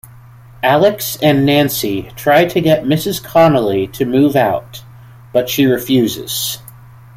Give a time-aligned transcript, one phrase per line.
[0.63, 3.23] Alex and Nancy try to get Mrs.
[3.23, 4.81] Connelly to move out,
[5.31, 6.57] but she refuses.